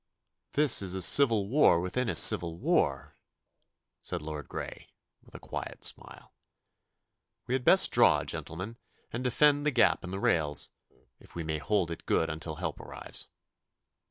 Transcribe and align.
'This 0.53 0.81
is 0.81 0.95
a 0.95 1.01
civil 1.03 1.47
war 1.47 1.79
within 1.79 2.09
a 2.09 2.15
civil 2.15 2.57
war,' 2.57 3.13
said 4.01 4.19
Lord 4.19 4.49
Grey, 4.49 4.87
with 5.21 5.35
a 5.35 5.39
quiet 5.39 5.83
smile. 5.83 6.33
'We 7.45 7.53
had 7.53 7.63
best 7.63 7.91
draw, 7.91 8.23
gentlemen, 8.23 8.77
and 9.13 9.23
defend 9.23 9.63
the 9.63 9.69
gap 9.69 10.03
in 10.03 10.09
the 10.09 10.19
rails, 10.19 10.71
if 11.19 11.35
we 11.35 11.43
may 11.43 11.59
hold 11.59 11.91
it 11.91 12.07
good 12.07 12.31
until 12.31 12.55
help 12.55 12.79
arrives. 12.79 13.27